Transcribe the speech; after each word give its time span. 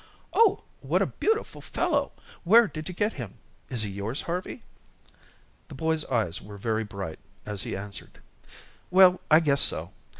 "Oh, 0.33 0.63
what 0.79 1.03
a 1.03 1.15
beautiful 1.19 1.61
fellow. 1.61 2.11
Where 2.43 2.67
did 2.67 2.89
you 2.89 2.95
get 2.95 3.13
him? 3.13 3.35
Is 3.69 3.83
he 3.83 3.91
yours, 3.91 4.23
Harvey?" 4.23 4.63
The 5.67 5.75
boy's 5.75 6.05
eyes 6.05 6.41
were 6.41 6.57
very 6.57 6.83
bright 6.83 7.19
as 7.45 7.61
he 7.61 7.75
answered: 7.77 8.17
"Well, 8.89 9.21
I 9.29 9.39
guess 9.41 9.61
so. 9.61 9.91